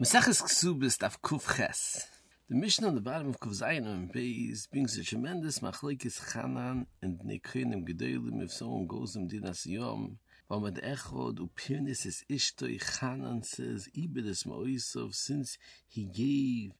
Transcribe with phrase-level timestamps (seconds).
[0.00, 2.06] Ksubis Kuf Ches.
[2.48, 6.86] The mission on the bottom of Kuf Zayin and Beis brings a tremendous machlekes Chanan
[7.02, 10.20] and Bnei Kohenim Gedolim if someone goes in Dinas Yom.
[10.48, 15.58] Vamad Echod Upirnis is Ishtoi Chanan says Ibedis Moisov since
[15.88, 16.74] he gave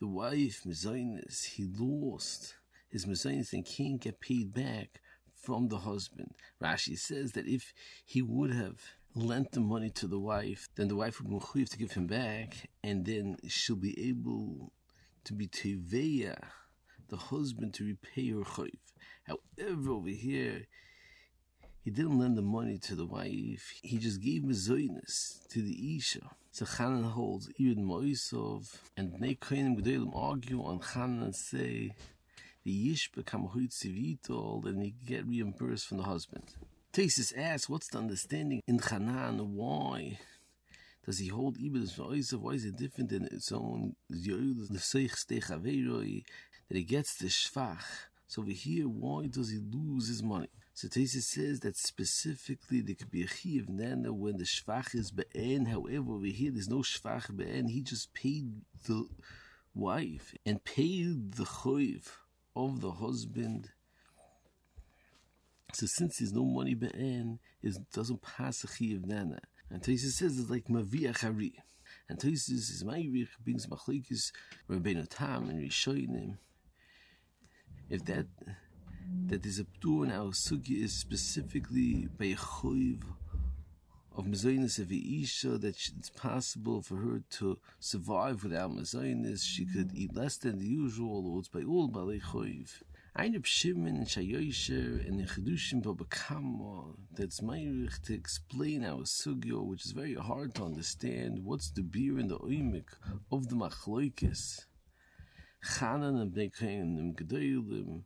[0.00, 2.56] the wife Mezainis, he lost
[2.88, 5.00] his Mezainis and can't get paid back
[5.40, 6.34] from the husband.
[6.60, 7.72] Rashi says that if
[8.04, 8.80] he would have
[9.14, 12.68] lent the money to the wife, then the wife would be to give him back,
[12.82, 14.72] and then she'll be able
[15.24, 16.36] to be teveya,
[17.08, 18.78] the husband to repay her chayv.
[19.24, 20.66] However, over here,
[21.82, 23.74] he didn't lend the money to the wife.
[23.82, 26.30] He just gave mezoinus to the isha.
[26.50, 29.76] So Chanan holds even Moisov and Bnei Kohenim
[30.14, 31.92] argue on Chanan and say
[32.64, 36.54] the yish become a and he get reimbursed from the husband.
[36.94, 39.56] Tesis asks, what's the understanding in Hanan?
[39.56, 40.20] Why
[41.04, 42.38] does he hold Iblis V'oisav?
[42.38, 44.20] Why is it different than its own that
[46.68, 47.82] he gets the Shvach?
[48.28, 50.50] So over here, why does he lose his money?
[50.72, 55.10] So Tesis says that specifically there could be a Chiv Nana when the Shvach is
[55.10, 55.64] Be'en.
[55.64, 57.66] However, over here there's no Shvach Be'en.
[57.66, 58.52] He just paid
[58.86, 59.08] the
[59.74, 62.06] wife and paid the Choiv
[62.54, 63.70] of the husband
[65.72, 69.40] so since there's no money be'en, it doesn't pass a chi of nana.
[69.70, 71.52] And Taisa says it's like mavia chari.
[72.08, 74.30] And Taisa is ma'irich brings machlekes
[74.68, 76.38] Rabbeinu Tam and Rishonim.
[77.88, 78.26] If that
[79.26, 82.36] that there's a ptur in our sugi is specifically by a
[84.16, 89.42] of mezainis of Isha that it's possible for her to survive without mezainis.
[89.42, 92.82] She could eat less than the usual, or it's by all choiv.
[93.16, 99.86] Ein Shimon and Shayosher and the Chedushim Babakamo that's Meirich to explain our sugyo, which
[99.86, 101.44] is very hard to understand.
[101.44, 102.88] What's the beer in the oimik
[103.30, 104.64] of the Machloikis?
[105.64, 108.02] Chanan and Bnei and Gedolim.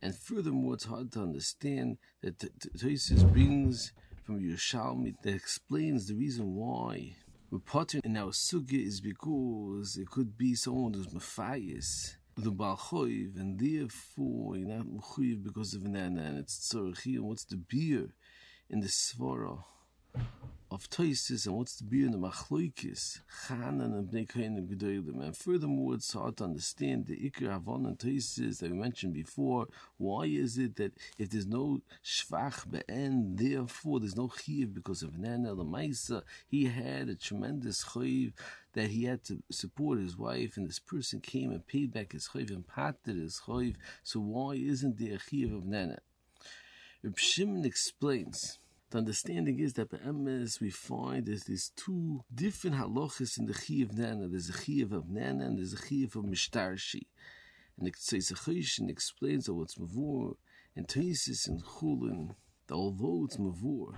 [0.00, 3.92] And furthermore, it's hard to understand that Tosis brings
[4.22, 7.16] from Yerushalmi that explains the reason why
[7.50, 13.36] we're pottering in our sugya is because it could be someone who's Matthias the Balchoiv,
[13.36, 18.14] and therefore you're not Mechuyev because of Nana, and it's Tzorach and what's the beer
[18.70, 19.62] in the Svara
[20.72, 25.22] of Toisis, and what's the beer in the Machloikis, Chanan and Bnei Kohen Gedolim.
[25.22, 29.66] And furthermore, it's hard to understand the Iker Havon and Toisis that we mentioned before.
[29.98, 35.18] Why is it that if there's no Shvach Be'en, therefore there's no Chiv because of
[35.18, 38.32] Nana, the Maisa, he had a tremendous Chiv
[38.72, 42.28] that he had to support his wife, and this person came and paid back his
[42.28, 43.74] chayv and patted his chayv.
[44.02, 45.98] So why isn't there a chayv of nana?
[47.02, 48.58] Reb Shimon explains.
[48.92, 53.96] The understanding is that be'emes we find there's these two different halachas in the chiyuv
[53.96, 54.28] nana.
[54.28, 57.06] There's a chiyuv of nana and there's a chiyuv of mishtarshi.
[57.78, 60.34] And the Tzeitzachoshin explains that what's mavur
[60.76, 62.34] and Taisis and Chulin,
[62.66, 63.94] that although it's mavur,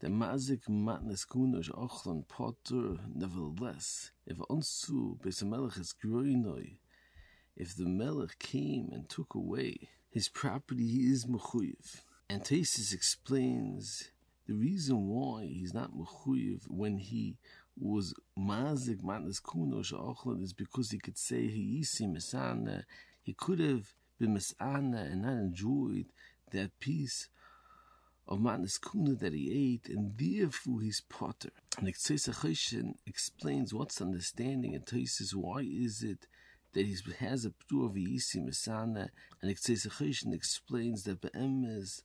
[0.00, 6.76] the mazik matnes kunosh ochlan potter, nevertheless, if onsu besamelech is groinoi,
[7.56, 12.02] if the melech came and took away his property, he is mechuyev.
[12.30, 14.10] And Tesis explains
[14.46, 17.38] the reason why he's not mechuyev when he
[17.78, 22.84] was mazik matnes kunosh ochlan is because he could say he isi misana,
[23.22, 26.06] he could have been misana and not enjoyed
[26.50, 27.28] that piece
[28.26, 31.50] of Matnas Kuna that he ate, and therefore he's potter.
[31.78, 36.26] And Choshen explains what's understanding and Taisis why is it
[36.74, 39.08] that he has a ptur of Yisi Masana,
[39.40, 42.02] and Choshen explains that Be'emes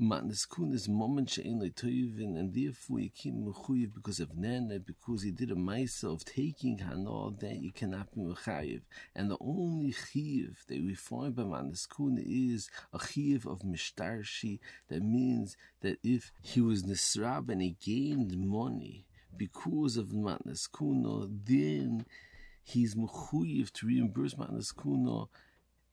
[0.00, 5.22] Matnas Kun is moment she'en le'toyvin, and therefore you keep mechuyev because of Nana, because
[5.22, 8.80] he did a ma'isa of taking Hana, that you cannot be mechayev.
[9.14, 14.60] And the only chiyev that we find by Matnas Kun is a chiyev of mishtarshi,
[14.88, 19.04] that means that if he was nisrab and he gained money
[19.36, 22.06] because of Matnas Kuna, then
[22.62, 25.26] he's mechuyev to reimburse Matnas Kuna,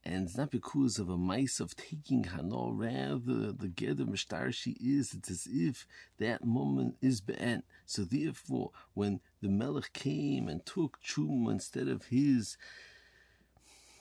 [0.04, 5.12] and it's not because of a mice of taking Hano, rather the Geder Mishtarshi is,
[5.12, 5.86] it's as if
[6.18, 7.62] that moment is Be'en.
[7.86, 12.56] So therefore, when the Melech came and took Chum instead of his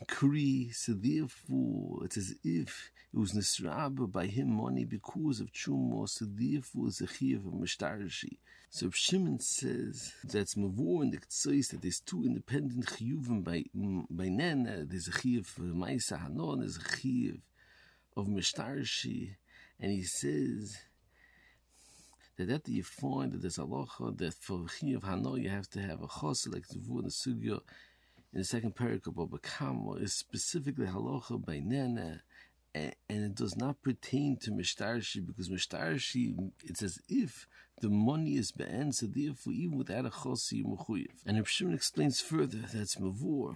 [0.06, 6.08] Kri, so therefore it's as if it was Nisraba by him money because of Chumo,
[6.08, 8.38] so therefore it's a Chiv of Mishtarshi.
[8.70, 13.64] So Shimon says that's Mavur and the Ktsois that there's two independent Chiyuvim by,
[14.10, 17.42] by Nana, uh, there's a Chiv of uh, Maisa Hanon, there's a Chiv
[18.16, 19.36] of Mishtarshi,
[19.80, 20.78] and he says
[22.38, 25.82] that after you find that there's a halacha that for Chiyav Hano you have to
[25.82, 27.62] have a chos like the and the Sugya
[28.38, 32.22] in the second paragraph of Bakamo is specifically halacha Nana
[32.76, 37.48] and, it does not pertain to Mishtarshi because Mishtarshi it's as if
[37.82, 41.08] the money is be'en, so therefore even without a chos you mechuyev.
[41.26, 43.56] And Reb explains further that's mavur.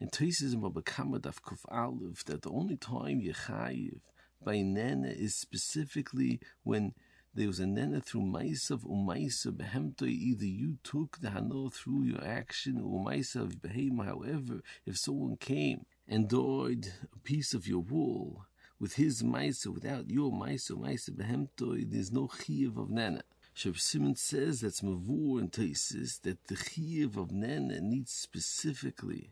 [0.00, 4.00] In Tosis Daf Kuf Aleph that the only time you chayiv
[4.42, 6.94] by nana is specifically when
[7.34, 10.06] there was a nana through maisav umaisa behemto.
[10.06, 14.04] Either you took the hano through your action or maisav behema.
[14.04, 18.46] However, if someone came and died a piece of your wool
[18.78, 23.22] with his maisa, without your maisa, maisa behemto, there's no chiv of nana.
[23.56, 29.30] Sheb Simon says that's mavur and Taisis that the chiv of nana needs specifically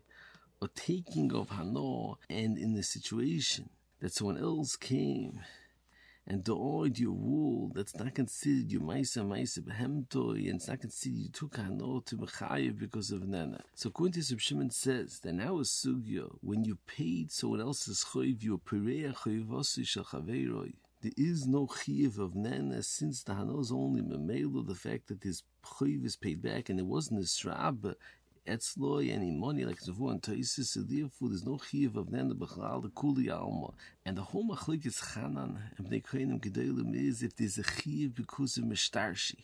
[0.61, 3.69] a taking of hano, and in the situation
[3.99, 5.41] that someone else came
[6.27, 11.17] and died your wool, that's not considered your maisa maisa behemtoi, and it's not considered
[11.17, 13.61] you took hano to mechayev because of nana.
[13.75, 18.43] So according to Shimon says that now a sugya, when you paid someone else's choiv,
[18.43, 20.73] you pereya choivosi shachaveiroi.
[21.01, 25.23] There is no chiv of nana since the hano is only memelo, the fact that
[25.23, 27.95] his choiv is paid back and it wasn't a shrab,
[28.47, 32.81] etzloi any money like Zavu and Taisis, so therefore there's no chiv of Nenda Bechlal,
[32.81, 33.69] the Kuli Alma.
[34.05, 38.15] And the whole machlik is Chanan, and Bnei Kohenim Gedolim is if there's a chiv
[38.15, 39.43] because of Meshtarshi.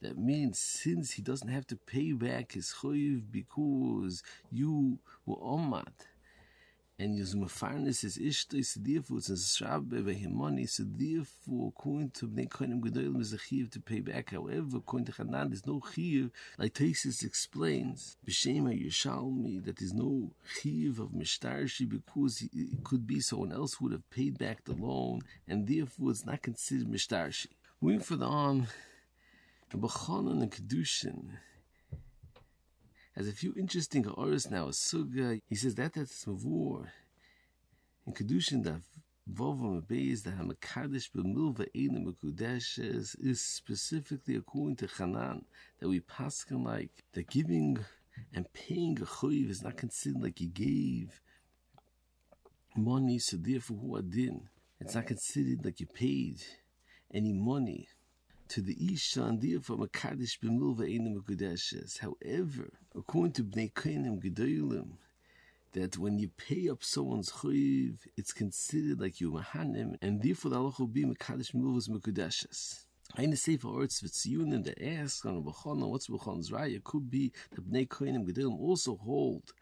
[0.00, 5.88] That means since he doesn't have to pay back his choiv because you were omad,
[7.00, 13.20] and is it's a shrabbe by him money, so therefore according to Bnei Kohenim Gedolim
[13.20, 14.30] is a chiv to pay back.
[14.30, 20.32] However, according to Hanan, there's no chiv, like Taisis explains, B'Shema Yishalmi, that there's no
[20.60, 25.20] chiv of Mishtarshi because it could be someone else would have paid back the loan,
[25.46, 27.46] and therefore it's not considered Mishtarshi.
[27.80, 28.66] Moving further on,
[29.72, 31.38] B'chanan and Kedushin,
[33.18, 34.66] has a few interesting oris now.
[34.68, 36.86] A suga, he says that that's mavur.
[38.06, 38.76] In kedushin da
[39.28, 45.44] vovam beis da hamakadosh b'milva mekudeshes is specifically according to Hanan
[45.80, 47.78] that we paskin like the giving
[48.32, 51.20] and paying a choiv is not considered like you gave
[52.76, 54.48] money, so therefore who adin.
[54.80, 56.40] It's not considered like you paid
[57.12, 57.88] any money
[58.48, 61.98] to the Isha and therefore Makadish b'milva Einim Mekudeshes.
[61.98, 64.92] However, according to Bnei Kohenim Gedolim,
[65.72, 70.56] that when you pay up someone's chuyiv, it's considered like you mahanim, and therefore the
[70.56, 72.84] halacha will be Makadish Milvas Mekudeshes.
[73.16, 76.82] Eine Sefer Orts Vitziyunim that ask on Bechona, what's Bechon's Raya?
[76.82, 79.52] Could be that Bnei Kohenim Gedolim also hold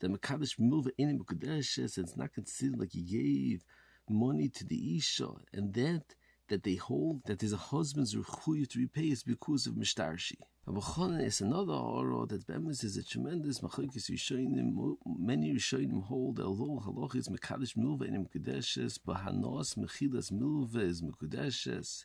[0.00, 3.64] that Makadish Milva Einim Mekudeshes, it's not considered like you gave
[4.08, 6.14] money to the Isha, and that
[6.48, 10.36] that they hold that there's a husband's rechuyu to repay is because of mishtarshi.
[10.66, 14.96] Abachanan is another horror that Bemis is a tremendous machlokes Rishonim.
[15.18, 21.02] Many Rishonim hold although halach is mekadosh milva in mekudeshes, but hanos mechilas milva is
[21.02, 22.04] mekudeshes.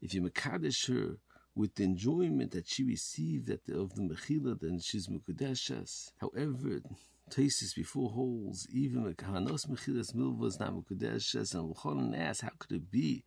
[0.00, 1.16] If you mekadosh her
[1.54, 6.12] with the enjoyment that she received at the, of the mechila, then she's mekudeshes.
[6.20, 6.80] However,
[7.30, 12.72] Tosis before holes, even Hanos Mechilas Milva is not Mekudeshes, and L'chonan asks, how could
[12.72, 13.24] it be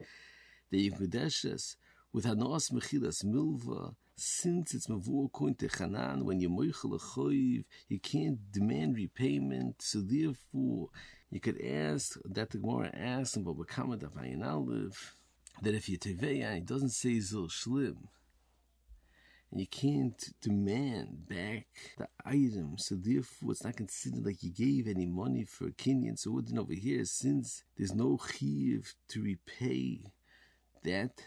[0.73, 1.75] the Yekudeshes
[2.11, 7.99] with Hanos Mechilas Milva, since it's Mavur according to Hanan, when you Moichel Choiv, you
[7.99, 10.89] can't demand repayment, so therefore
[11.29, 15.15] you could ask, that the Gemara asks, but Bakamat Ayin Aleph,
[15.61, 18.07] that if you Teveya, it doesn't say Zil Shlim,
[19.51, 21.67] and you can't demand back
[21.99, 26.17] the item, so therefore it's not considered like you gave any money for a Kenyan.
[26.17, 30.01] So wouldn't over here, since there's no chiv to repay
[30.83, 31.23] that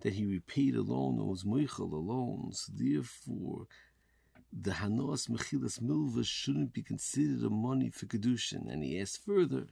[0.00, 2.50] that he repaid alone or was moichel alone.
[2.52, 3.66] So therefore,
[4.52, 8.70] the hanos mechilas milva shouldn't be considered a money for kedushin.
[8.72, 9.66] And he asked further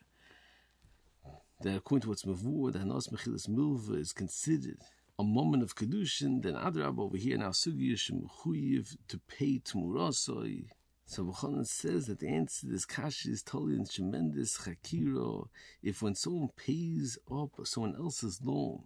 [1.63, 4.81] that according to what's mavur, the hanos mechilas milva is considered
[5.19, 6.43] a moment of kedushin.
[6.43, 10.69] Then Adrab over here now sugi shemuchuyev to pay tumurasoi.
[11.11, 15.49] So Buchanan says that the answer to this kasha is totally in tremendous chakiro.
[15.83, 18.83] If when someone pays up someone else's loan,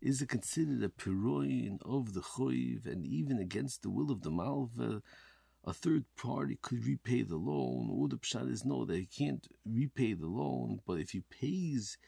[0.00, 4.30] is it considered a piroin of the choiv, and even against the will of the
[4.30, 5.02] malva,
[5.64, 7.88] a third party could repay the loan?
[7.90, 11.98] Or the pshat is no, that he can't repay the loan, but if he pays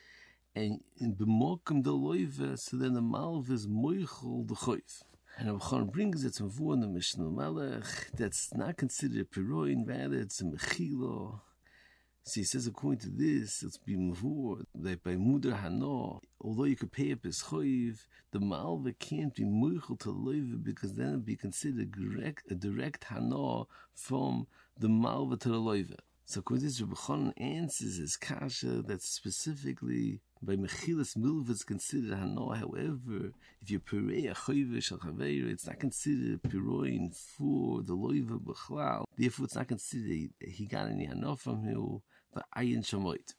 [0.54, 5.02] and in b'mokum the loiva, so then the malva is moichel the choiv.
[5.36, 10.16] And Rabbi brings it Mavur in the Mishnah Melech that's not considered a piroin, rather
[10.16, 11.40] it's a mechilo.
[12.22, 14.10] So he says, according to this, it's been
[14.76, 19.44] that by Mudar Hana, although you could pay up his choiv, the Malva can't be
[19.44, 23.64] moichel to loiva because then it'd be considered direct, a direct Hana
[23.94, 24.46] from
[24.78, 25.98] the Malva to the loiva.
[26.24, 32.16] So according to this, Rabbi answers his kasha that specifically by Mechilas Milva is considered
[32.16, 32.56] Hana.
[32.56, 39.04] However, if you purei a choiv shal it's not considered piroin for the loiva b'chlal.
[39.16, 42.02] Therefore, it's not considered he got any Hana from him.
[42.56, 43.34] Ayin Shamoit.